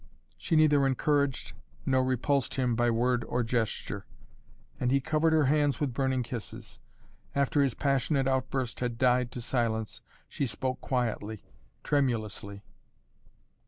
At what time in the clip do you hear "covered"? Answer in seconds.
4.99-5.31